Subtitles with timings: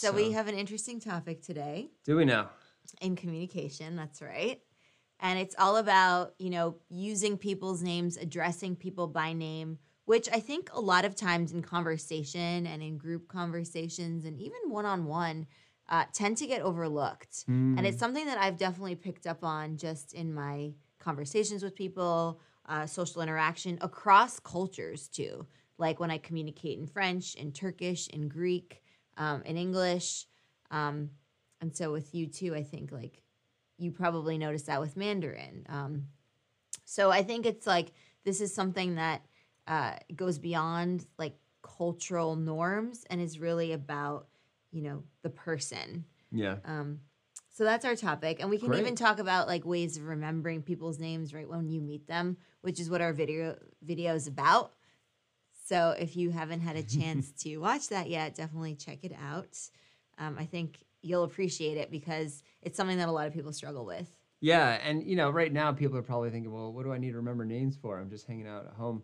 [0.00, 2.50] So, we have an interesting topic today Do we now?
[3.00, 3.96] in communication.
[3.96, 4.60] That's right.
[5.18, 10.38] And it's all about, you know, using people's names, addressing people by name, which I
[10.38, 15.04] think a lot of times in conversation and in group conversations and even one on
[15.04, 15.48] one
[16.12, 17.44] tend to get overlooked.
[17.48, 22.40] And it's something that I've definitely picked up on just in my conversations with people,
[22.66, 25.44] uh, social interaction across cultures too.
[25.76, 28.82] Like when I communicate in French, in Turkish, in Greek,
[29.18, 30.26] um, in English.
[30.70, 31.10] Um,
[31.60, 33.22] and so with you too, I think like
[33.76, 35.66] you probably noticed that with Mandarin.
[35.68, 36.06] Um,
[36.84, 37.92] so I think it's like
[38.24, 39.22] this is something that
[39.66, 44.28] uh, goes beyond like cultural norms and is really about
[44.70, 46.04] you know the person.
[46.30, 46.56] Yeah.
[46.64, 47.00] Um,
[47.50, 51.00] so that's our topic, and we can even talk about like ways of remembering people's
[51.00, 54.74] names right when you meet them, which is what our video video is about.
[55.68, 59.58] So if you haven't had a chance to watch that yet, definitely check it out.
[60.16, 63.84] Um, I think you'll appreciate it because it's something that a lot of people struggle
[63.84, 64.10] with.
[64.40, 67.10] Yeah, and you know, right now people are probably thinking, well, what do I need
[67.10, 68.00] to remember names for?
[68.00, 69.02] I'm just hanging out at home.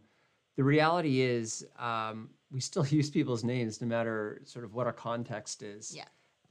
[0.57, 4.93] The reality is, um, we still use people's names no matter sort of what our
[4.93, 5.95] context is.
[5.95, 6.05] Yeah.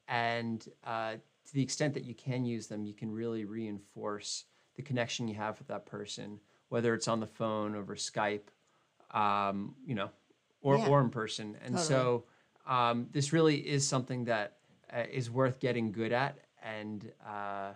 [0.09, 4.45] And uh, to the extent that you can use them, you can really reinforce
[4.75, 8.49] the connection you have with that person, whether it's on the phone, over Skype,
[9.14, 10.09] um, you know,
[10.61, 10.88] or, Yeah.
[10.89, 11.58] or in person.
[11.64, 12.25] And so
[12.66, 14.58] um, this really is something that
[14.92, 17.73] uh, is worth getting good at and uh,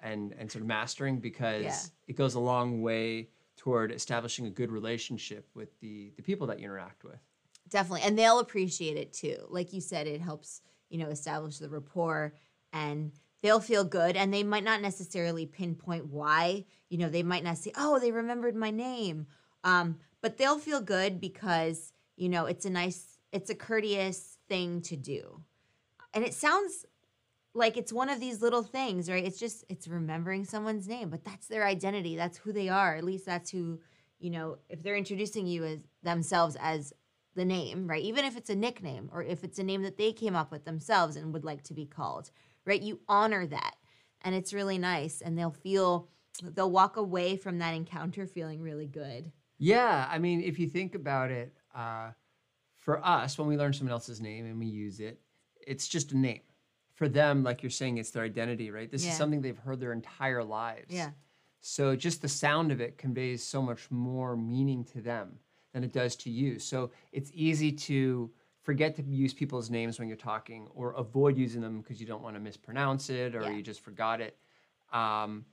[0.00, 1.78] and and sort of mastering because Yeah.
[2.08, 6.58] it goes a long way toward establishing a good relationship with the the people that
[6.58, 7.18] you interact with.
[7.68, 8.02] Definitely.
[8.02, 9.36] And they'll appreciate it too.
[9.48, 12.34] Like you said, it helps, you know, establish the rapport
[12.72, 13.10] and
[13.42, 16.66] they'll feel good and they might not necessarily pinpoint why.
[16.90, 19.26] You know, they might not say, oh, they remembered my name.
[19.64, 24.80] Um, but they'll feel good because, you know, it's a nice, it's a courteous thing
[24.80, 25.42] to do.
[26.14, 26.86] And it sounds
[27.52, 29.22] like it's one of these little things, right?
[29.22, 32.16] It's just, it's remembering someone's name, but that's their identity.
[32.16, 32.96] That's who they are.
[32.96, 33.80] At least that's who,
[34.18, 36.94] you know, if they're introducing you as themselves as
[37.34, 38.02] the name, right?
[38.02, 40.64] Even if it's a nickname or if it's a name that they came up with
[40.64, 42.30] themselves and would like to be called,
[42.64, 42.80] right?
[42.80, 43.74] You honor that.
[44.22, 45.20] And it's really nice.
[45.20, 46.08] And they'll feel,
[46.42, 49.30] they'll walk away from that encounter feeling really good.
[49.58, 52.10] Yeah, I mean, if you think about it, uh,
[52.76, 55.20] for us, when we learn someone else's name and we use it,
[55.66, 56.40] it's just a name.
[56.94, 58.90] For them, like you're saying, it's their identity, right?
[58.90, 59.12] This Yeah.
[59.12, 60.94] is something they've heard their entire lives.
[60.94, 61.12] Yeah.
[61.60, 65.38] So just the sound of it conveys so much more meaning to them
[65.72, 66.58] than it does to you.
[66.58, 71.60] So it's easy to forget to use people's names when you're talking or avoid using
[71.62, 73.50] them because you don't want to mispronounce it or Yeah.
[73.50, 74.38] you just forgot it.
[74.92, 75.46] Um,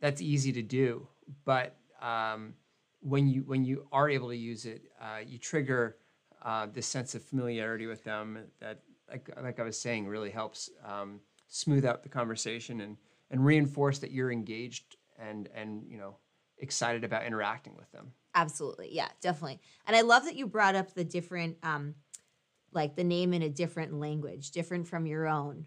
[0.00, 1.06] that's easy to do,
[1.44, 2.54] but um,
[3.00, 5.96] when you when you are able to use it, uh, you trigger
[6.42, 10.70] uh, this sense of familiarity with them that, like like I was saying, really helps
[10.84, 12.96] um, smooth out the conversation and
[13.30, 16.16] and reinforce that you're engaged and and you know
[16.58, 18.12] excited about interacting with them.
[18.34, 18.94] Absolutely.
[18.94, 19.60] Yeah, definitely.
[19.86, 21.94] And I love that you brought up the different, um,
[22.72, 25.66] like the name in a different language, different from your own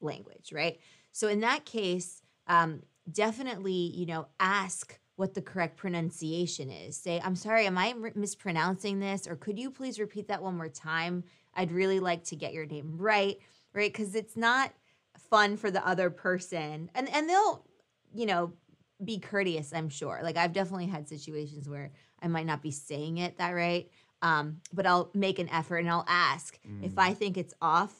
[0.00, 0.78] language, right?
[1.12, 6.96] So in that case, um, definitely, you know, ask what the correct pronunciation is.
[6.96, 9.28] Say, I'm sorry, am I mispronouncing this?
[9.28, 11.24] Or could you please repeat that one more time?
[11.54, 13.36] I'd really like to get your name right,
[13.74, 13.92] right?
[13.92, 14.72] Because it's not
[15.28, 16.90] fun for the other person.
[16.94, 17.66] And and they'll,
[18.14, 18.54] you know,
[19.04, 20.20] be courteous, I'm sure.
[20.22, 21.92] Like I've definitely had situations where
[22.22, 23.90] I might not be saying it that right.
[24.22, 27.94] Um, but I'll make an effort and I'll ask if I think it's off.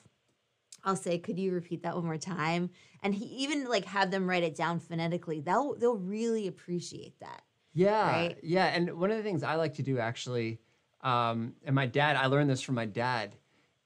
[0.84, 2.70] I'll say, "Could you repeat that one more time?"
[3.02, 5.40] And he even like have them write it down phonetically.
[5.40, 7.42] They'll they'll really appreciate that.
[7.72, 8.38] Yeah, Right?
[8.42, 8.66] yeah.
[8.66, 10.60] And one of the things I like to do actually,
[11.02, 13.36] um, and my dad, I learned this from my dad,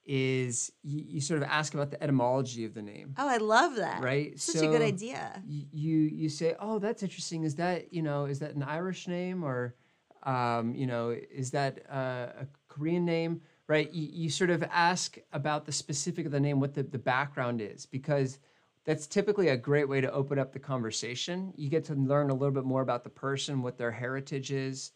[0.06, 3.15] is you, you sort of ask about the etymology of the name.
[3.19, 4.03] Oh, I love that.
[4.03, 5.43] Right, Such a good idea.
[5.47, 7.44] y- you you say, "Oh, that's interesting.
[7.44, 9.75] Is that you know is that an Irish name or
[10.22, 13.91] um, you know is that uh, a Korean name?" Right.
[13.92, 17.62] You, you sort of ask about the specific of the name, what the, the background
[17.62, 18.38] is, because
[18.84, 21.52] that's typically a great way to open up the conversation.
[21.56, 24.93] You get to learn a little bit more about the person, what their heritage is,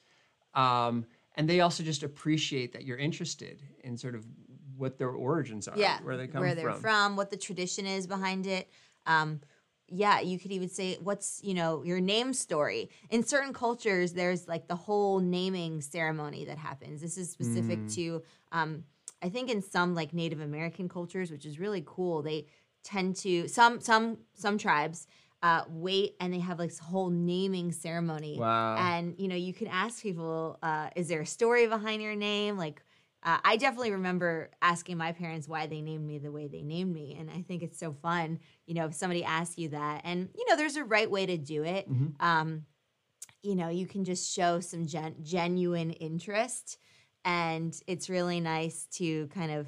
[0.55, 1.06] um,
[1.37, 4.26] and they also just appreciate that you're interested in sort of
[4.76, 6.62] what their origins are, yeah, where they come where from.
[6.62, 8.69] they're from, what the tradition is behind it.
[9.06, 9.41] Um,
[9.88, 14.46] yeah, you could even say, "What's you know your name story?" In certain cultures, there's
[14.49, 17.00] like the whole naming ceremony that happens.
[17.00, 17.94] This is specific Mm.
[17.94, 18.85] to, um,
[19.23, 22.23] I think, in some like Native American cultures, which is really cool.
[22.23, 22.46] They
[22.85, 25.06] tend to some some some tribes
[25.43, 28.38] uh, wait and they have like this whole naming ceremony.
[28.38, 28.76] Wow.
[28.76, 32.56] And you know, you can ask people, uh, "Is there a story behind your name?"
[32.56, 32.82] Like
[33.23, 36.93] uh, I definitely remember asking my parents why they named me the way they named
[36.94, 37.17] me.
[37.19, 40.03] And I think it's so fun, you know, if somebody asks you that.
[40.05, 41.91] And, you know, there's a right way to do it.
[41.91, 42.20] Mhm.
[42.23, 42.65] Um,
[43.43, 46.79] you know, you can just show some gen- genuine interest.
[47.25, 49.67] And it's really nice to kind of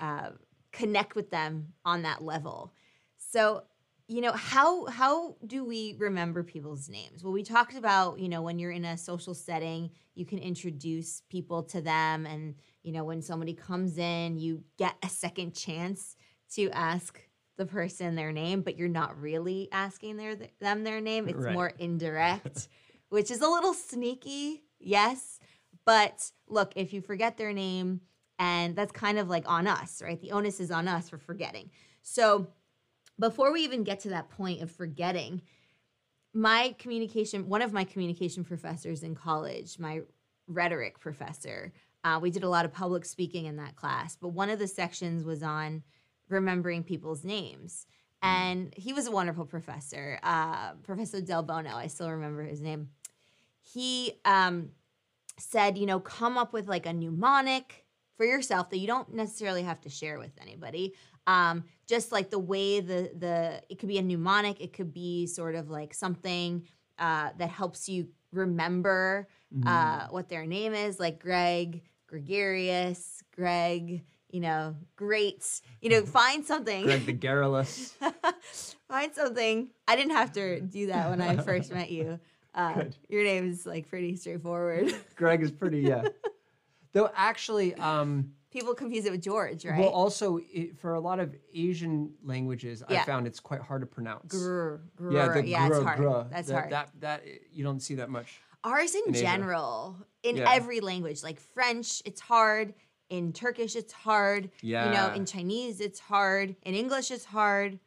[0.00, 0.30] uh,
[0.72, 2.72] connect with them on that level.
[3.16, 3.64] So,
[4.06, 7.24] you know, how how do we remember people's names?
[7.24, 11.22] Well, we talked about, you know, when you're in a social setting, you can introduce
[11.28, 12.54] people to them and,
[12.84, 16.16] you know, when somebody comes in, you get a second chance
[16.52, 17.20] to ask
[17.56, 21.28] the person their name, but you're not really asking their them their name.
[21.28, 21.54] It's Right.
[21.54, 22.68] more indirect,
[23.08, 25.40] which is a little sneaky, yes.
[25.86, 28.02] But look, if you forget their name,
[28.38, 30.20] and that's kind of like on us, right?
[30.20, 31.70] The onus is on us for forgetting.
[32.02, 32.48] So
[33.18, 35.40] before we even get to that point of forgetting,
[36.34, 40.00] my communication, one of my communication professors in college, my
[40.48, 41.72] rhetoric professor,
[42.04, 44.68] uh, we did a lot of public speaking in that class, but one of the
[44.68, 45.82] sections was on
[46.28, 47.86] remembering people's names.
[48.22, 51.76] And he was a wonderful professor, uh, Professor Del Bono.
[51.76, 52.88] I still remember his name.
[53.60, 54.70] He um,
[55.38, 57.84] said, you know, come up with like a mnemonic
[58.16, 60.94] for yourself that you don't necessarily have to share with anybody.
[61.26, 65.26] Um, just like the way the the it could be a mnemonic, it could be
[65.26, 66.66] sort of like something
[66.98, 69.68] uh, that helps you remember Mm-hmm.
[69.68, 71.82] uh, what their name is, like Greg,
[72.14, 74.04] gregarious, Greg.
[74.30, 75.60] You know, great.
[75.80, 76.84] You know, find something.
[76.84, 77.96] Greg the Garrulous.
[78.88, 79.68] Find something.
[79.88, 82.18] I didn't have to do that when I first met you.
[82.56, 84.94] Uh, your name is like pretty straightforward.
[85.16, 86.04] Greg is pretty, yeah.
[86.92, 89.76] Though actually, um, People confuse it with George, right?
[89.76, 93.02] well, also it, for a lot of Asian languages, Yeah.
[93.02, 94.32] I found it's quite hard to pronounce.
[94.32, 95.12] Grr, grr.
[95.12, 95.98] yeah, the yeah, it's hard.
[95.98, 96.70] grr, That's that, hard.
[96.70, 98.38] That that you don't see that much.
[98.64, 100.50] Ours in, in general, in Yeah.
[100.50, 102.74] every language, like French, it's hard.
[103.10, 104.50] In Turkish, it's hard.
[104.62, 104.86] Yeah.
[104.86, 106.56] You know, in Chinese, it's hard.
[106.62, 107.78] In English, it's hard.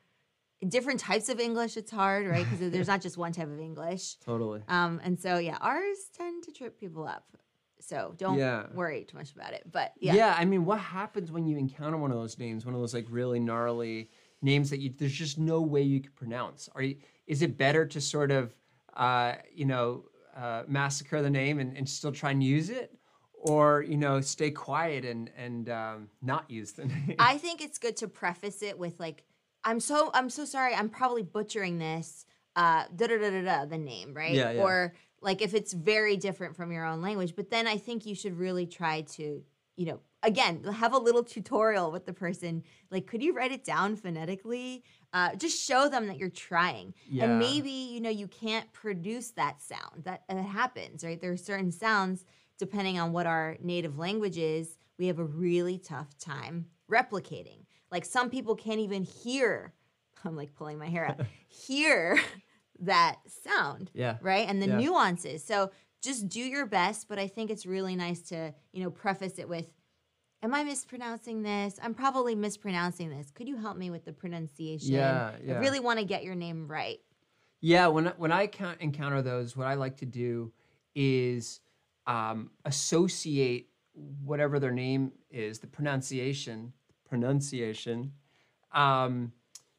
[0.61, 2.45] In different types of English, it's hard, right?
[2.49, 4.15] Because there's not just one type of English.
[4.17, 4.61] Totally.
[4.67, 7.25] Um, and so, yeah, ours tend to trip people up.
[7.79, 8.67] So don't Yeah.
[8.73, 9.63] worry too much about it.
[9.71, 10.13] But Yeah.
[10.13, 12.93] yeah, I mean, what happens when you encounter one of those names, one of those
[12.93, 14.09] like really gnarly
[14.41, 16.69] names that you there's just no way you could pronounce?
[16.75, 16.97] Are you?
[17.25, 18.55] Is it better to sort of,
[18.95, 20.05] uh, you know,
[20.37, 22.93] uh, massacre the name and, and still try and use it,
[23.33, 27.15] or you know, stay quiet and and um, not use the name?
[27.19, 29.23] I think it's good to preface it with like,
[29.63, 30.73] I'm so I'm so sorry.
[30.73, 32.25] I'm probably butchering this.
[32.55, 33.65] Uh, da da da da da.
[33.65, 34.33] The name, right?
[34.33, 34.61] Yeah, yeah.
[34.61, 37.35] Or like if it's very different from your own language.
[37.35, 39.43] But then I think you should really try to,
[39.75, 42.63] you know, again, have a little tutorial with the person.
[42.91, 44.83] Like, could you write it down phonetically?
[45.13, 46.93] Uh, just show them that you're trying.
[47.09, 47.23] Yeah.
[47.23, 50.03] And maybe you know you can't produce that sound.
[50.03, 51.19] That that happens, right?
[51.19, 52.25] There are certain sounds
[52.59, 54.77] depending on what our native language is.
[54.99, 57.65] We have a really tough time replicating.
[57.91, 59.73] Like some people can't even hear.
[60.25, 61.21] I'm like pulling my hair out.
[61.47, 62.19] hear
[62.79, 64.17] that sound yeah.
[64.21, 64.47] right?
[64.47, 64.77] And the Yeah.
[64.77, 65.43] nuances.
[65.43, 65.71] So
[66.01, 69.49] just do your best, but I think it's really nice to, you know, preface it
[69.49, 69.65] with
[70.43, 71.79] Am I mispronouncing this?
[71.81, 73.31] I'm probably mispronouncing this.
[73.31, 74.93] Could you help me with the pronunciation?
[74.93, 75.55] Yeah, yeah.
[75.55, 76.99] I really want to get your name right.
[77.59, 80.53] Yeah, when I- when I count, encounter those, what I like to do
[80.93, 81.59] is
[82.05, 83.69] um, associate
[84.23, 86.71] whatever their name is, the pronunciation,
[87.03, 88.13] pronunciation,
[88.71, 89.33] um,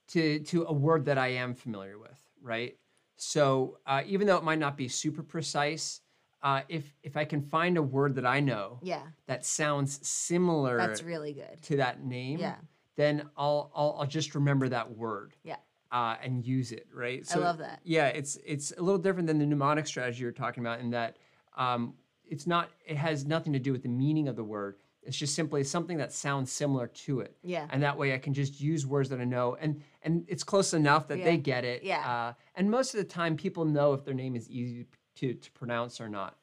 [0.08, 2.76] to to a word that I am familiar with, right?
[3.16, 6.00] So uh, even though it might not be super precise,
[6.42, 9.02] uh, if if I can find a word that I know Yeah.
[9.26, 11.60] that sounds similar That's really good.
[11.62, 12.56] to that name, Yeah.
[12.96, 15.56] then I'll, I'll I'll just remember that word Yeah.
[15.90, 17.26] uh, and use it, right?
[17.34, 17.80] I love that.
[17.84, 21.16] Yeah, it's it's a little different than the mnemonic strategy you're talking about in that
[21.56, 24.76] um, it's not it has nothing to do with the meaning of the word.
[25.02, 27.34] It's just simply something that sounds similar to it.
[27.42, 27.66] Yeah.
[27.70, 30.74] And that way I can just use words that I know and and it's close
[30.74, 31.24] enough that Yeah.
[31.24, 31.82] they get it.
[31.82, 32.06] Yeah.
[32.08, 34.84] Uh, and most of the time people know if their name is easy
[35.18, 36.36] to, to pronounce or not.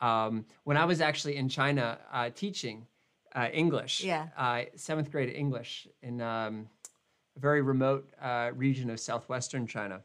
[0.00, 2.86] Um, when I was actually in China uh, teaching
[3.34, 4.28] uh, English, Yeah.
[4.36, 6.68] uh, seventh grade English in um,
[7.36, 10.02] a very remote uh, region of southwestern China.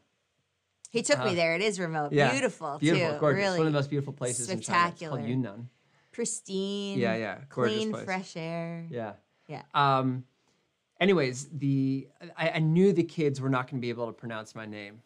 [0.91, 1.55] He took Uh, me there.
[1.55, 2.11] It is remote.
[2.13, 3.19] Yeah, Beautiful, Beautiful, too.
[3.19, 3.37] gorgeous.
[3.43, 4.89] Really One of the most beautiful places in China.
[4.91, 5.23] It's called.
[5.23, 5.69] Yunnan.
[6.11, 6.97] pristine.
[6.99, 8.05] Yeah, yeah, Clean, place.
[8.05, 8.85] fresh air.
[8.89, 9.13] Yeah.
[9.47, 9.63] Yeah.
[9.73, 10.23] Um,
[10.99, 12.07] anyways, the
[12.37, 15.01] I, I knew the kids were not going to be able to pronounce my name,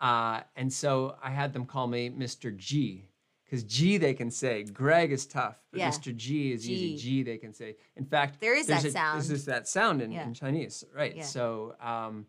[0.00, 2.54] uh, and so I had them call me Mr.
[2.56, 3.08] G
[3.44, 4.62] because G they can say.
[4.64, 5.90] Greg is tough, but Yeah.
[5.90, 6.14] Mr.
[6.14, 6.96] G is easy.
[6.96, 7.02] G.
[7.02, 7.76] G they can say.
[7.96, 9.22] In fact, There is that a- sound.
[9.22, 10.24] There's that sound in, Yeah.
[10.24, 11.16] in Chinese, right?
[11.16, 11.24] Yeah.
[11.24, 11.74] So.
[11.80, 12.26] Um,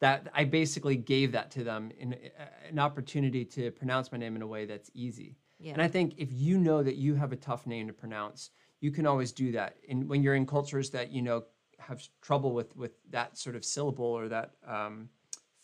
[0.00, 4.36] that I basically gave that to them in uh, an opportunity to pronounce my name
[4.36, 5.34] in a way that's easy.
[5.58, 5.72] Yeah.
[5.72, 8.92] And I think if you know that you have a tough name to pronounce, you
[8.92, 9.76] can always do that.
[9.88, 11.46] And when you're in cultures that you know
[11.80, 15.08] have trouble with with that sort of syllable or that um,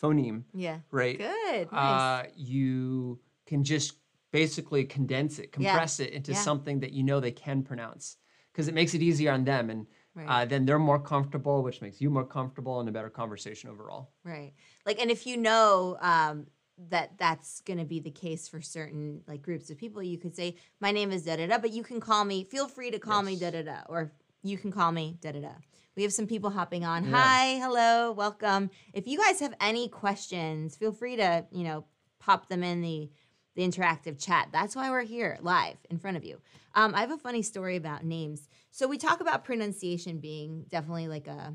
[0.04, 0.78] phoneme, Yeah.
[0.90, 1.18] right?
[1.18, 1.72] Good.
[1.72, 2.00] Nice.
[2.00, 3.98] uh, you can just
[4.32, 5.50] basically condense it, Yeah.
[5.72, 6.38] compress it into Yeah.
[6.38, 8.16] something that you know they can pronounce
[8.52, 9.70] because it makes it easier on them.
[9.70, 10.28] And Right.
[10.28, 14.12] uh, then they're more comfortable, which makes you more comfortable and a better conversation overall.
[14.24, 14.52] Right.
[14.86, 16.46] Like, and if you know um,
[16.90, 20.34] that that's going to be the case for certain like groups of people, you could
[20.34, 22.44] say, "My name is da da da," but you can call me.
[22.44, 25.40] Feel free to call me da da da, or you can call me da da
[25.40, 25.54] da.
[25.96, 27.04] We have some people hopping on.
[27.04, 27.10] Yeah.
[27.16, 28.70] Hi, hello, welcome.
[28.92, 31.84] If you guys have any questions, feel free to you know
[32.18, 33.10] pop them in the
[33.54, 34.48] the interactive chat.
[34.52, 36.40] That's why we're here live in front of you.
[36.74, 38.48] Um, I have a funny story about names.
[38.72, 41.54] So we talk about pronunciation being definitely like a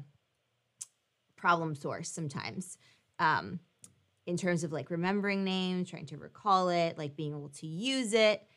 [1.35, 2.77] problem source sometimes
[3.19, 3.59] um,
[4.25, 8.13] in terms of like remembering names, trying to recall it, like being able to use
[8.13, 8.47] it.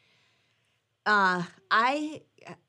[1.04, 2.23] Uh, I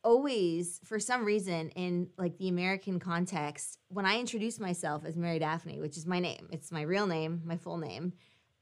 [0.04, 5.40] always, for some reason, in like the American context, when I introduce myself as Mary
[5.40, 8.14] Daphne, which is my name, it's my real name, my full name.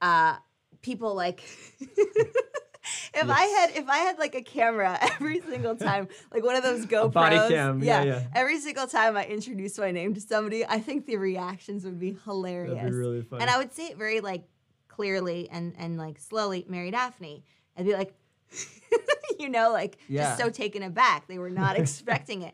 [0.01, 0.35] Uh,
[0.81, 1.43] people like
[1.79, 6.63] if I had if I had like a camera every single time, like one of
[6.63, 8.23] those GoPros, body cam, yeah, yeah.
[8.33, 12.17] Every single time I introduce my name to somebody, I think the reactions would be
[12.25, 12.93] hilarious.
[12.93, 13.41] really funny.
[13.41, 14.43] And I would say it very like
[14.87, 17.43] clearly and and like slowly, Mary Daphne.
[17.77, 18.13] I'd be like,
[19.39, 20.23] you know, like Yeah.
[20.23, 21.27] just so taken aback.
[21.27, 22.53] They were not expecting it.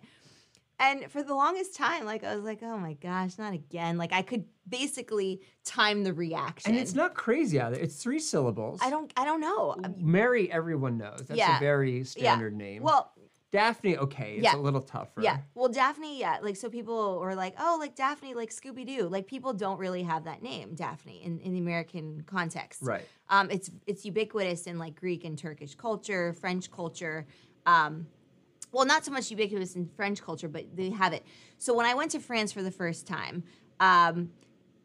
[0.79, 3.97] And for the longest time, like I was like, oh my gosh, not again.
[3.97, 6.71] Like I could basically time the reaction.
[6.71, 7.75] and it's not crazy either.
[7.79, 8.79] It's three syllables.
[8.83, 9.75] I don't I don't know.
[9.83, 11.23] Um, Mary, everyone knows.
[11.27, 11.57] That's Yeah.
[11.57, 12.83] a very standard name.
[12.83, 13.11] Well,
[13.51, 14.55] Daphne, okay, it's Yeah.
[14.55, 15.21] a little tougher.
[15.21, 15.37] Yeah.
[15.55, 16.39] Well, Daphne, yeah.
[16.41, 19.07] Like, so people were like, oh, like Daphne, like Scooby Doo.
[19.07, 22.81] Like, people don't really have that name, Daphne, in, in the American context.
[22.81, 23.05] Right.
[23.29, 27.25] Um, it's it's ubiquitous in like Greek and Turkish culture, French culture.
[27.65, 28.07] Um,
[28.73, 31.25] well, not so much ubiquitous in French culture, but they have it.
[31.57, 33.43] So when I went to France for the first time,
[33.79, 34.29] um,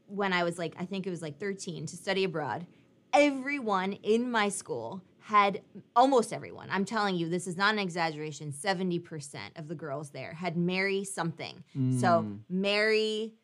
[0.07, 2.66] when I was like, I think it was like 13 to study abroad,
[3.12, 5.61] everyone in my school had
[5.95, 6.69] almost everyone.
[6.71, 8.52] I'm telling you, this is not an exaggeration.
[8.52, 11.62] 70% of the girls there had Mary something.
[12.00, 13.35] So Mary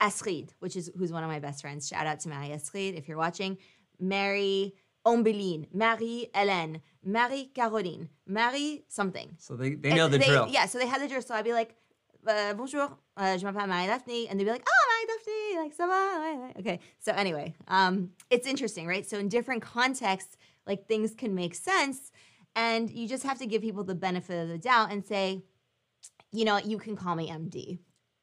[0.00, 1.88] Astrid, which is who's one of my best friends.
[1.88, 3.58] Shout out to Mary Astrid if you're watching.
[4.00, 4.74] Mary
[5.06, 9.34] Ombeline, Marie Hélène, Marie Caroline, Marie something.
[9.38, 10.48] So they, they And know the drill.
[10.50, 11.22] Yeah, so they had the drill.
[11.22, 11.74] So I'd be like,
[12.26, 14.28] uh, bonjour, uh, je m'appelle Marie Daphne.
[14.28, 16.60] And they'd be like, oh, Marie Daphne, like, ça va?
[16.60, 19.08] Okay, so anyway, um, it's interesting, right?
[19.08, 20.36] So in different contexts,
[20.68, 22.12] like things can make sense.
[22.54, 25.42] And you just have to give people the benefit of the doubt and say,
[26.32, 27.78] you know, you can call me MD.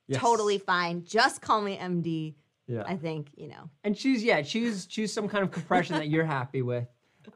[0.08, 0.22] Yes.
[0.22, 1.04] Totally fine.
[1.04, 2.36] Just call me MD.
[2.68, 2.84] Yeah.
[2.88, 3.70] I think, you know.
[3.84, 6.88] and choose yeah choose choose some kind of compression that you're happy with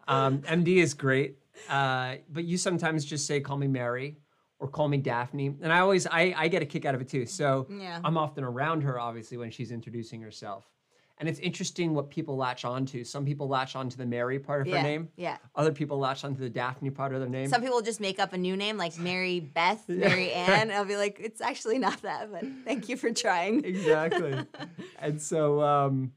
[0.07, 1.37] um, md is great
[1.69, 4.17] uh, but you sometimes just say call me mary
[4.59, 7.09] or call me daphne and i always i, I get a kick out of it
[7.09, 7.99] too so Yeah.
[8.03, 10.65] i'm often around her obviously when she's introducing herself
[11.19, 14.67] and it's interesting what people latch onto some people latch onto the mary part of
[14.67, 14.77] Yeah.
[14.77, 15.38] her name Yeah.
[15.55, 18.33] other people latch onto the daphne part of their name Some people just make up
[18.33, 20.71] a new name like Mary Beth, Mary Ann.
[20.71, 23.63] I'll be like, it's actually not that, but thank you for trying.
[23.73, 24.33] exactly.
[24.99, 26.11] and so um,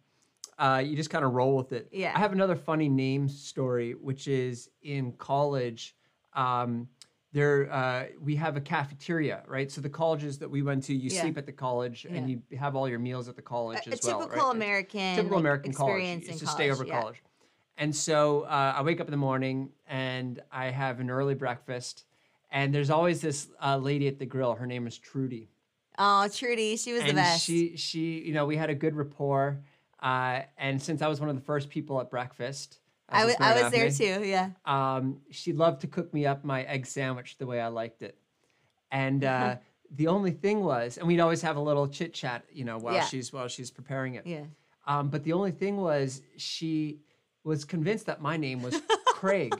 [0.58, 1.88] uh, you just kind of roll with it.
[1.92, 2.12] Yeah.
[2.14, 5.96] I have another funny name story, which is in college.
[6.34, 6.88] Um,
[7.32, 9.70] there, uh, we have a cafeteria, right?
[9.70, 11.22] So the colleges that we went to, you Yeah.
[11.22, 13.92] sleep at the college, and you have all your meals at the college A, a
[13.94, 14.20] as well.
[14.20, 14.54] typical right?
[14.54, 15.92] American, typical like, American college.
[16.02, 17.00] experience It's in to stay over yeah.
[17.00, 17.22] college.
[17.78, 22.04] And so uh, I wake up in the morning and I have an early breakfast.
[22.50, 24.54] And there's always this uh, lady at the grill.
[24.54, 25.48] Her name is Trudy
[25.98, 27.44] Oh, Trudy, she was the best.
[27.44, 29.62] she she you know we had a good rapport
[30.02, 32.78] uh, and since i was one of the first people at breakfast
[33.12, 34.24] I was, I was there too.
[34.26, 34.50] Yeah.
[34.64, 38.16] um, she loved to cook me up my egg sandwich the way i liked it
[38.90, 39.56] and uh,
[39.94, 42.94] the only thing was and we'd always have a little chit chat you know while
[42.94, 43.04] Yeah.
[43.04, 44.44] she's while she's preparing it Yeah.
[44.86, 47.00] um, but the only thing was she
[47.44, 49.54] was convinced that my name was craig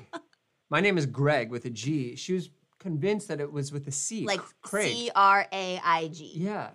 [0.70, 3.92] my name is greg with a g she was convinced that it was with a
[3.92, 6.32] c Like craig C R A I G.
[6.34, 6.70] yeah.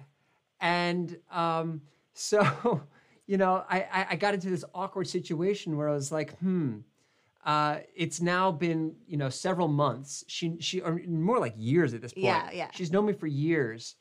[0.62, 1.82] And um,
[2.14, 2.82] so,
[3.28, 6.78] you know, I, I, I got into this awkward situation where I was like, hmm,
[7.46, 10.24] uh, it's now been, you know, several months.
[10.28, 12.26] She, she, or more like years at this point.
[12.26, 12.70] Yeah, yeah.
[12.74, 13.96] She's known me for years.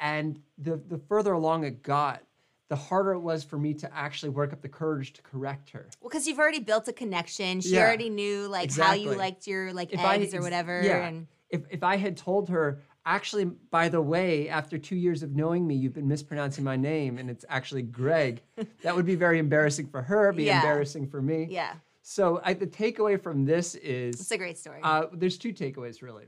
[0.00, 2.22] And the, the further along it got,
[2.68, 5.88] the harder it was for me to actually work up the courage to correct her.
[6.00, 7.60] Well, because you've already built a connection.
[7.60, 10.82] She Yeah, already knew like how you liked your like If I- eggs or whatever.
[10.84, 11.06] yeah.
[11.06, 15.34] And If, if I had told her, actually, by the way, after two years of
[15.34, 18.42] knowing me, you've been mispronouncing my name and it's actually Greg,
[18.82, 20.56] that would be very embarrassing for her, be Yeah.
[20.56, 21.46] embarrassing for me.
[21.50, 24.80] yeah, So I, the takeaway from this is it's a great story.
[24.82, 26.26] uh, there's two takeaways really.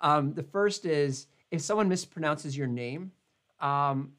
[0.00, 3.12] Um, the first is if someone mispronounces your name,
[3.60, 4.12] um,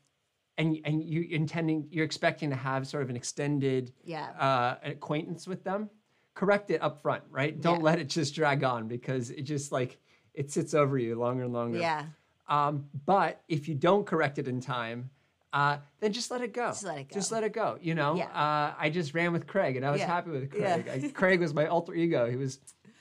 [0.58, 4.28] and and you intending you're expecting to have sort of an extended Yeah.
[4.38, 5.90] uh, acquaintance with them,
[6.36, 7.60] correct it up front, right?
[7.60, 7.84] Don't Yeah.
[7.90, 9.98] let it just drag on because it just like
[10.34, 11.80] it sits over you longer and longer.
[11.80, 12.06] Yeah.
[12.48, 15.10] Um, but if you don't correct it in time,
[15.54, 16.68] uh, then just let it go.
[16.68, 17.14] Just let it go.
[17.14, 17.78] Just let it go.
[17.82, 18.26] You know, Yeah.
[18.28, 20.08] uh, I just ran with Craig, and I was Yeah.
[20.08, 20.80] happy with Yeah.
[20.82, 21.04] Craig.
[21.06, 22.30] I, Craig was my alter ego.
[22.30, 22.60] He was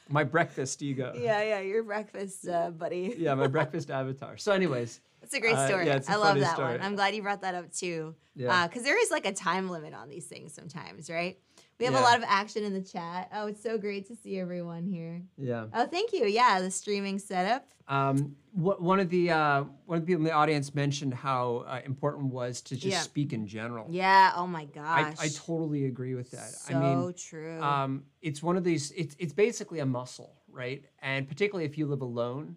[0.09, 1.13] my breakfast ego.
[1.17, 3.15] Yeah, yeah, your breakfast uh, buddy.
[3.19, 4.37] Yeah, my breakfast avatar.
[4.37, 5.87] So, anyways, It's a great Uh, story.
[5.87, 6.73] yeah, I love that story.
[6.79, 6.81] one.
[6.83, 8.15] I'm glad you brought that up too.
[8.35, 8.67] Yeah.
[8.67, 11.39] Because there is like a time limit on these things sometimes, right?
[11.81, 12.01] We have Yeah.
[12.03, 13.31] a lot of action in the chat.
[13.35, 15.23] Oh, it's so great to see everyone here.
[15.39, 15.67] yeah.
[15.73, 16.27] Oh, thank you.
[16.27, 17.67] Yeah, the streaming setup.
[17.89, 21.65] Um, wh- one of the uh, one of the people in the audience mentioned how
[21.67, 23.01] uh, important it was to just Yeah.
[23.01, 23.87] speak in general.
[23.91, 24.33] Yeah.
[24.37, 25.17] Oh my I, gosh.
[25.19, 26.51] I totally agree with that.
[26.51, 27.61] So I mean, true.
[27.63, 28.93] um, it's one of these.
[28.93, 30.85] It's it's basically a muscle, right?
[31.01, 32.57] And particularly if you live alone,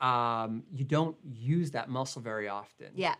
[0.00, 2.88] um, you don't use that muscle very often.
[2.94, 3.14] yeah.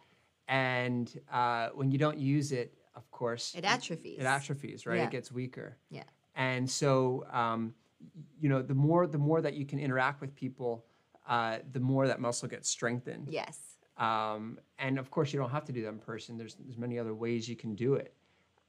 [0.48, 4.18] And uh, when you don't use it, of course, It atrophies.
[4.18, 4.98] It atrophies, right?
[4.98, 5.04] Yeah.
[5.04, 5.76] It gets weaker.
[5.90, 6.04] Yeah.
[6.36, 7.74] And so, um,
[8.40, 10.84] you know, the more the more that you can interact with people,
[11.28, 13.28] uh, the more that muscle gets strengthened.
[13.30, 13.58] Yes.
[13.96, 16.36] Um, and of course, you don't have to do that in person.
[16.36, 18.14] There's there's many other ways you can do it.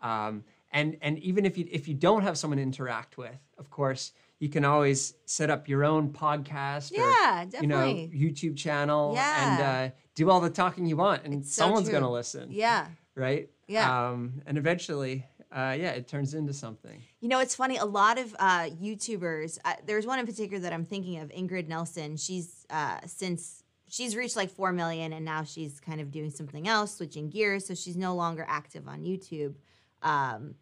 [0.01, 3.69] Um, and and even if you if you don't have someone to interact with, of
[3.69, 7.85] course, you can always set up your own podcast Yeah, or you know.
[7.87, 9.35] YouTube channel Yeah.
[9.43, 11.93] and uh, do all the talking you want, and It's someone's true.
[11.99, 12.87] gonna listen, Yeah.
[13.15, 13.49] Right?
[13.67, 14.09] Yeah.
[14.09, 17.01] Um, and eventually, uh, yeah, it turns into something.
[17.21, 17.77] You know, it's funny.
[17.77, 19.57] A lot of uh, YouTubers.
[19.63, 21.29] Uh, there's one in particular that I'm thinking of.
[21.29, 22.17] Ingrid Nilsen.
[22.17, 26.67] She's uh, since she's reached like four million, and now she's kind of doing something
[26.67, 27.65] else, switching gears.
[27.67, 29.55] So she's no longer active on YouTube.
[30.01, 30.55] Um,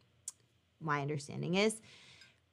[0.79, 1.81] my understanding is,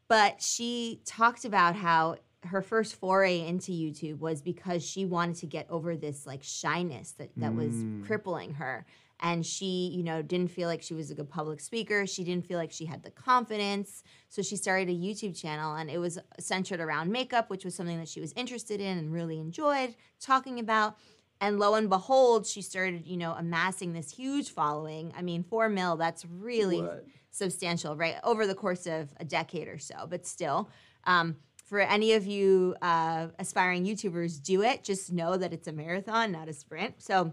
[0.09, 5.47] but she talked about how her first foray into YouTube was because she wanted to
[5.47, 8.07] get over this like shyness that that was Mm.
[8.07, 8.87] crippling her.
[9.23, 12.07] And she, you know, didn't feel like she was a good public speaker.
[12.07, 14.03] She didn't feel like she had the confidence.
[14.31, 17.99] So she started a YouTube channel and it was centered around makeup, which was something
[17.99, 20.97] that she was interested in and really enjoyed talking about.
[21.43, 25.13] And lo and behold, she started, you know, amassing this huge following.
[25.17, 27.05] I mean, four mil, that's really What?
[27.31, 28.17] substantial, right?
[28.25, 30.71] Over the course of a decade or so, but still.
[31.05, 34.83] Um, for any of you uh, aspiring YouTubers, do it.
[34.83, 37.01] Just know that it's a marathon, not a sprint.
[37.03, 37.33] So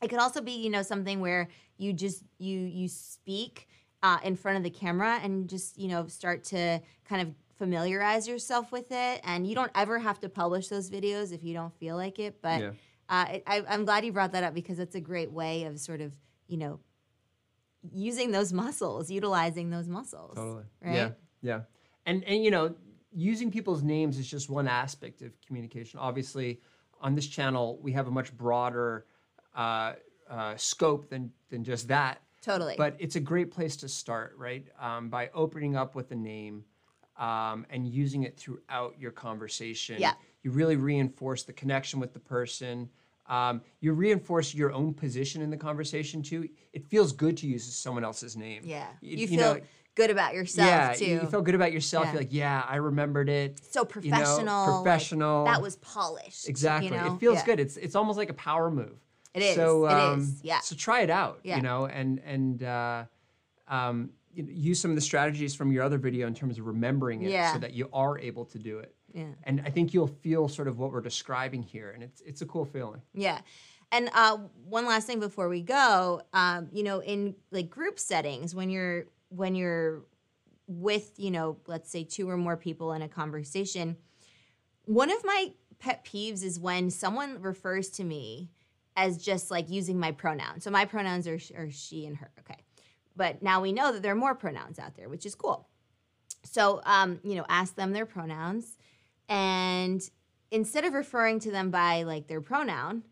[0.00, 3.68] it could also be, you know, something where you just you you speak
[4.02, 8.26] uh, in front of the camera and just you know start to kind of familiarize
[8.26, 9.20] yourself with it.
[9.24, 12.40] And you don't ever have to publish those videos if you don't feel like it.
[12.42, 12.70] But Yeah.
[13.08, 15.78] uh, it, I, I'm glad you brought that up because it's a great way of
[15.78, 16.14] sort of
[16.48, 16.80] you know
[17.92, 20.36] using those muscles, utilizing those muscles.
[20.36, 20.64] Totally.
[20.80, 20.94] Right?
[20.94, 21.10] Yeah.
[21.42, 21.60] Yeah.
[22.06, 22.74] And and you know,
[23.12, 26.00] using people's names is just one aspect of communication.
[26.00, 26.60] Obviously,
[27.00, 29.06] on this channel, we have a much broader
[29.54, 29.94] uh,
[30.30, 32.20] uh, scope than than just that.
[32.40, 32.74] Totally.
[32.76, 34.66] But it's a great place to start, right?
[34.80, 36.64] Um, by opening up with a name
[37.16, 39.96] um, and using it throughout your conversation.
[40.00, 40.14] Yeah.
[40.42, 42.88] You really reinforce the connection with the person.
[43.28, 46.48] Um, you reinforce your own position in the conversation too.
[46.72, 48.62] It feels good to use someone else's name.
[48.64, 48.88] yeah.
[49.00, 49.60] Y- You, feel know,
[49.94, 51.04] good about yourself yeah, too.
[51.04, 52.06] you you feel good about yourself.
[52.06, 52.12] Yeah.
[52.12, 53.60] You're like, yeah, I remembered it.
[53.70, 54.66] so you know, professional.
[54.66, 55.44] like, professional.
[55.44, 56.48] that was polished.
[56.48, 56.90] Exactly.
[56.90, 57.14] You know?
[57.14, 57.44] It feels Yeah.
[57.46, 57.60] good.
[57.60, 58.98] It's it's almost like a power move.
[59.34, 59.56] It is.
[59.56, 60.40] So, um, is.
[60.42, 60.60] Yeah.
[60.60, 61.40] So try it out.
[61.42, 61.56] Yeah.
[61.56, 63.04] You know, and and uh,
[63.68, 67.30] um, use some of the strategies from your other video in terms of remembering it,
[67.30, 67.52] Yeah.
[67.52, 68.94] so that you are able to do it.
[69.14, 69.26] Yeah.
[69.44, 72.46] And I think you'll feel sort of what we're describing here, and it's it's a
[72.46, 73.02] cool feeling.
[73.14, 73.40] Yeah.
[73.90, 78.54] And uh, one last thing before we go, um, you know, in like group settings,
[78.54, 80.02] when you're when you're
[80.66, 83.96] with, you know, let's say two or more people in a conversation,
[84.86, 88.48] one of my pet peeves is when someone refers to me
[88.96, 90.64] as just like using my pronouns.
[90.64, 92.30] So my pronouns are, are she and her.
[92.40, 92.58] Okay.
[93.16, 95.68] But now we know that there are more pronouns out there, which is cool.
[96.44, 98.76] So, um, you know, ask them their pronouns.
[99.28, 100.02] And
[100.50, 103.02] instead of referring to them by like their pronoun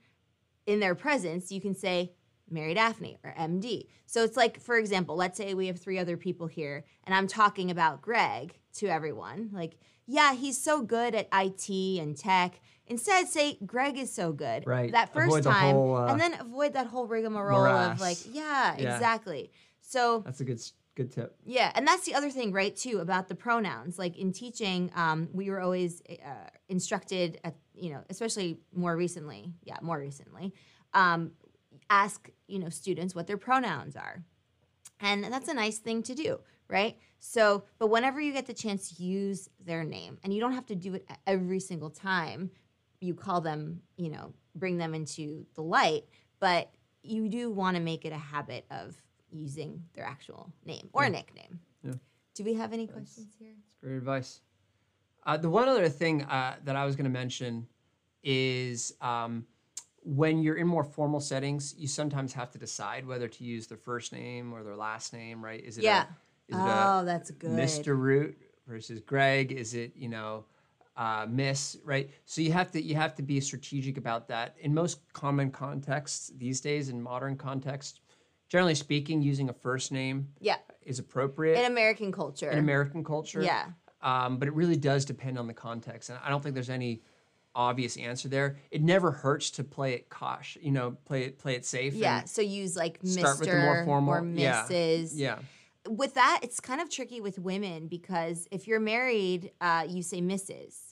[0.67, 2.13] in their presence, you can say
[2.51, 3.87] Mary Daphne or MD.
[4.07, 7.29] So it's like, for example, let's say we have three other people here and I'm
[7.29, 9.51] talking about Greg to everyone.
[9.53, 12.61] Like, yeah, he's so good at IT and tech.
[12.91, 14.67] Instead, say Greg is so good.
[14.67, 14.91] Right.
[14.91, 15.75] That first Avoid the time.
[15.77, 17.95] whole, uh, and then avoid that whole rigmarole morass.
[17.95, 18.93] of like, yeah, Yeah.
[18.95, 19.53] exactly.
[19.81, 20.61] So That's a good
[20.97, 21.37] good tip.
[21.47, 22.75] yeah, and that's the other thing, right?
[22.77, 23.97] Too about the pronouns.
[23.99, 29.53] Like in teaching, um, we were always uh, instructed, at, you know, especially more recently.
[29.63, 30.53] Yeah, more recently,
[30.93, 31.31] um,
[31.89, 34.25] ask you know students what their pronouns are,
[35.01, 36.99] and that's a nice thing to do, right?
[37.21, 40.67] So, but whenever you get the chance to use their name, and you don't have
[40.67, 42.51] to do it every single time,
[43.01, 46.05] you call them, you know, bring them into the light,
[46.39, 46.71] but
[47.03, 48.95] you do want to make it a habit of
[49.31, 51.61] using their actual name or nickname.
[51.83, 51.95] Yeah.
[52.35, 53.53] Do we have any questions here?
[53.57, 54.41] That's great advice.
[55.25, 57.67] Uh, the one other thing uh, that I was going to mention
[58.23, 59.47] is um,
[60.03, 63.79] when you're in more formal settings, you sometimes have to decide whether to use their
[63.79, 65.63] first name or their last name, right?
[65.63, 66.05] Is it Yeah.
[66.05, 67.51] A, is it a Oh, that's good.
[67.51, 67.97] Mr.
[67.99, 68.37] Root
[68.67, 69.53] versus Greg?
[69.53, 70.45] Is it you know
[71.01, 71.77] uh, Miss?
[71.85, 72.11] Right.
[72.27, 74.55] So you have to you have to be strategic about that.
[74.61, 78.01] In most common contexts these days, in modern context,
[78.49, 80.57] generally speaking, using a first name Yeah.
[80.83, 82.51] is appropriate In American culture.
[82.51, 83.43] in American culture.
[83.43, 83.67] Yeah.
[84.03, 87.03] Um, but it really does depend on the context, and I don't think there's any
[87.55, 88.57] obvious answer there.
[88.71, 91.95] It never hurts to play it cautious, you know, play it play it safe.
[91.95, 92.25] Yeah.
[92.25, 93.41] So use like Start Mr.
[93.41, 94.67] with the more formal- or yeah.
[95.15, 95.39] Yeah.
[95.89, 100.21] with that, it's kind of tricky with women because if you're married, uh, you say
[100.21, 100.90] Mrs.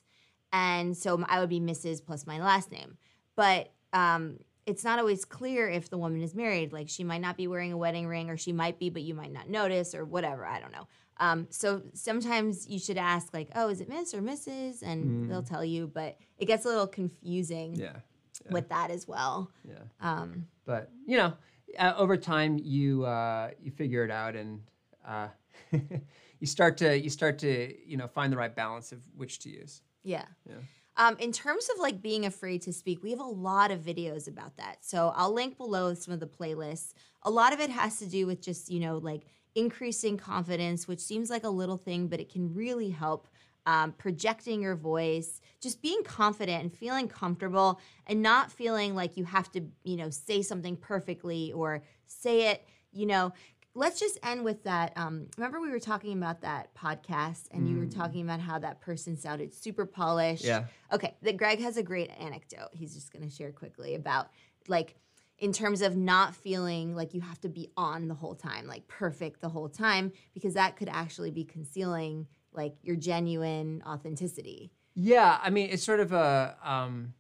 [0.53, 2.05] And so I would be Mrs.
[2.05, 2.97] plus my last name.
[3.37, 6.73] But um, it's not always clear if the woman is married.
[6.73, 9.15] Like she might not be wearing a wedding ring, or she might be, but you
[9.15, 10.45] might not notice, or whatever.
[10.47, 10.87] I don't know.
[11.21, 14.83] Um, so sometimes you should ask, like, oh, is it Miss or Mrs.?
[14.83, 17.97] And they'll tell you, but it gets a little confusing Yeah.
[18.45, 18.53] Yeah.
[18.53, 19.51] with that as well.
[19.65, 19.75] Yeah.
[20.01, 21.33] Um, But you know,
[21.79, 24.61] uh, over time you uh, you figure it out, and
[25.07, 25.29] uh,
[25.73, 29.49] you start to you start to you know find the right balance of which to
[29.51, 29.83] use.
[30.09, 30.25] Yeah.
[30.49, 30.57] Yeah.
[30.97, 34.27] Um, in terms of like being afraid to speak, we have a lot of videos
[34.27, 34.79] about that.
[34.81, 36.95] So I'll link below some of the playlists.
[37.23, 39.23] A lot of it has to do with just, you know, like
[39.55, 43.29] increasing confidence, which seems like a little thing, but it can really help.
[43.67, 49.25] Um, projecting your voice, just being confident and feeling comfortable and not feeling like you
[49.25, 53.35] have to, you know, say something perfectly or say it, you know.
[53.79, 54.93] Let's just end with that.
[54.97, 58.81] Um, remember, we were talking about that podcast and you were talking about how that
[58.81, 60.45] person sounded super polished.
[60.45, 60.65] Yeah.
[60.93, 62.71] Okay, that Greg has a great anecdote.
[62.73, 64.31] He's just going to share quickly about
[64.67, 64.97] like
[65.39, 68.89] in terms of not feeling like you have to be on the whole time, like
[68.89, 74.73] perfect the whole time, because that could actually be concealing like your genuine authenticity.
[74.97, 76.57] Yeah, I mean, it's sort of a.
[76.65, 77.15] Um,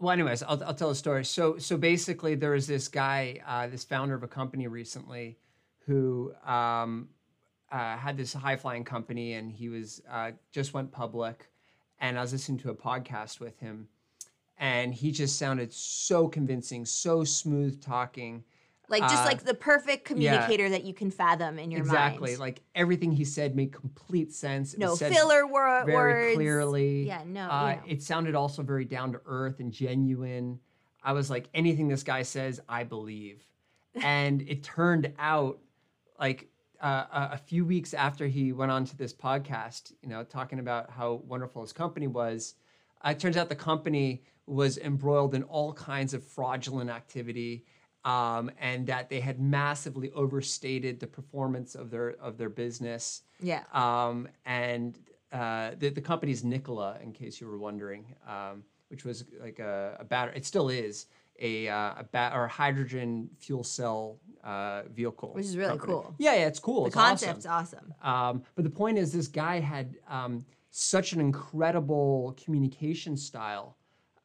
[0.00, 1.24] well, anyways, I'll, I'll tell a story.
[1.26, 5.38] So, so basically, there was this guy, uh, this founder of a company recently,
[5.86, 7.10] who um,
[7.70, 11.50] uh, had this high flying company, and he was uh, just went public.
[12.00, 13.88] And I was listening to a podcast with him,
[14.56, 18.42] and he just sounded so convincing, so smooth talking.
[18.90, 22.14] Like just Uh, like the perfect communicator that you can fathom in your exactly, mind.
[22.24, 22.36] Exactly.
[22.36, 24.74] Like everything he said made complete sense.
[24.74, 26.36] It no filler wor- very words.
[26.36, 27.06] clearly.
[27.06, 27.48] Yeah, no.
[27.48, 27.76] Uh.
[27.86, 30.58] It sounded also very down to earth and genuine.
[31.02, 33.46] I was like, anything this guy says, I believe.
[34.02, 35.58] And it turned out,
[36.18, 36.48] like
[36.80, 40.58] uh, a a few weeks after he went on to this podcast, you know, talking
[40.58, 42.54] about how wonderful his company was,
[43.04, 47.64] uh, it turns out the company was embroiled in all kinds of fraudulent activity.
[48.04, 53.22] Um, and that they had massively overstated the performance of their of their business.
[53.42, 53.64] yeah.
[53.74, 54.98] Um, and
[55.32, 59.98] uh, the, the company's Nikola, in case you were wondering, um, which was like a,
[60.00, 60.32] a battery.
[60.36, 61.06] It still is
[61.38, 65.92] a uh, a bat or a hydrogen fuel cell uh, vehicle, Which is really company.
[65.92, 66.14] cool.
[66.18, 66.82] Yeah, yeah, it's cool.
[66.84, 67.26] The it's awesome.
[67.28, 67.94] concept's awesome.
[68.02, 73.76] Um, but the point is, this guy had um, such an incredible communication style,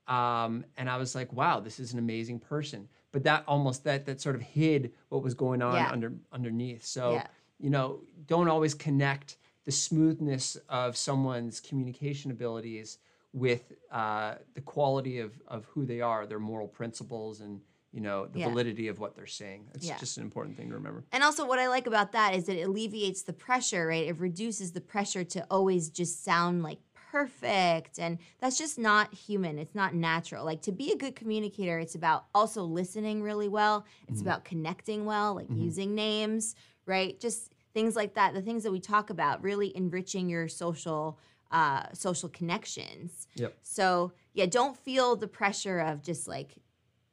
[0.07, 4.05] um, and I was like, "Wow, this is an amazing person." But that almost that
[4.07, 5.89] that sort of hid what was going on Yeah.
[5.89, 6.83] under underneath.
[6.83, 7.27] So Yeah.
[7.59, 12.97] you know, don't always connect the smoothness of someone's communication abilities
[13.31, 17.61] with uh, the quality of of who they are, their moral principles, and
[17.93, 18.49] you know the Yeah.
[18.49, 19.69] validity of what they're saying.
[19.73, 19.97] It's Yeah.
[19.97, 21.05] just an important thing to remember.
[21.13, 24.07] And also, what I like about that is that it alleviates the pressure, right?
[24.07, 26.79] It reduces the pressure to always just sound like
[27.15, 27.97] perfect.
[27.97, 29.57] And that's just not human.
[29.57, 30.43] It's not natural.
[30.43, 34.27] Like to be a good communicator, it's about also listening really well, it's Mm-hmm.
[34.27, 37.19] about connecting well, like using names, right?
[37.19, 38.33] Just things like that.
[38.33, 41.19] The things that we talk about, really enriching your social.
[41.51, 43.27] Uh, social connections.
[43.35, 43.53] Yep.
[43.61, 46.57] So yeah, don't feel the pressure of just like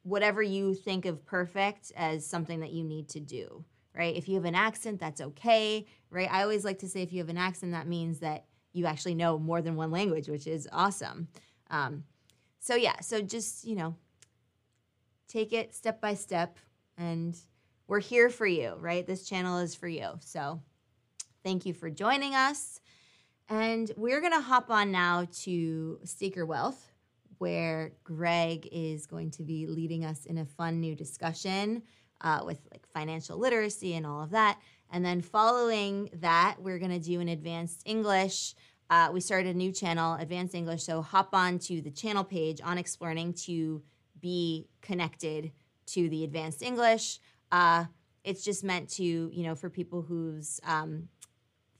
[0.01, 3.63] whatever you think of perfect as something that you need to do,
[3.95, 4.13] right?
[4.17, 6.29] If you have an accent, that's okay, right?
[6.29, 9.15] I always like to say if you have an accent, that means that you actually
[9.15, 11.27] know more than one language, which is awesome.
[11.69, 12.03] Um,
[12.59, 13.95] so, yeah, so just, you know,
[15.27, 16.57] take it step by step,
[16.97, 17.37] and
[17.87, 19.05] we're here for you, right?
[19.05, 20.11] This channel is for you.
[20.19, 20.61] So,
[21.43, 22.79] thank you for joining us.
[23.49, 26.93] And we're to hop on now to Seeking Wealth
[27.43, 31.83] where Greg is going to be leading us in a fun new discussion
[32.21, 34.57] uh, with like financial literacy and all of that.
[34.91, 38.55] And then following that, we're going to do an advanced English
[38.93, 40.83] uh, we started a new channel, Advanced English.
[40.83, 43.81] So hop on to the channel page on Explearning to
[44.21, 45.51] be connected
[45.87, 47.19] to the Advanced English.
[47.51, 47.85] Uh,
[48.23, 51.07] it's just meant to, you know, for people who's um,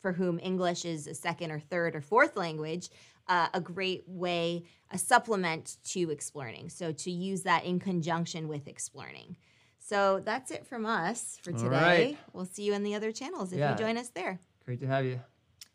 [0.01, 2.89] for whom English is a second or third or fourth language,
[3.27, 6.69] uh, a great way, a supplement to Explearning.
[6.69, 9.37] So to use that in conjunction with Explearning.
[9.85, 11.67] So that's it from us for today.
[11.67, 12.17] right.
[12.31, 13.71] We'll see you in the other channels if Yeah.
[13.71, 14.39] you join us there.
[14.65, 15.19] Great to have you.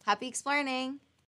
[0.06, 0.98] Happy Explearning!